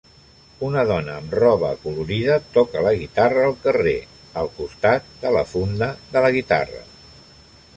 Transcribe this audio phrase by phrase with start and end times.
[0.67, 3.95] Una dona amb roba acolorida toca la guitarra al carrer,
[4.43, 6.83] al costat de la funda de la guitarra.